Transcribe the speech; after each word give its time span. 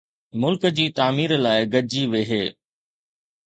ملڪ 0.41 0.63
جي 0.79 0.85
تعمير 0.99 1.29
لاءِ 1.43 1.59
گڏجي 1.73 2.03
ويھي 2.11 2.43